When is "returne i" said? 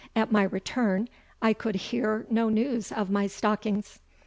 0.41-1.53